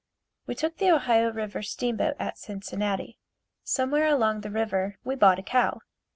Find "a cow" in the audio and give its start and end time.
5.37-5.79